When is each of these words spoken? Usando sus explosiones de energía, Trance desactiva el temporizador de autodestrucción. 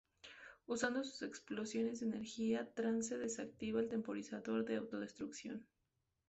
Usando 0.65 1.03
sus 1.03 1.21
explosiones 1.21 1.99
de 1.99 2.07
energía, 2.07 2.67
Trance 2.73 3.19
desactiva 3.19 3.79
el 3.81 3.87
temporizador 3.87 4.65
de 4.65 4.77
autodestrucción. 4.77 5.67